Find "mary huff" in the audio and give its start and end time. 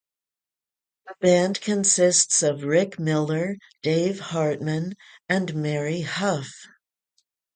5.53-6.51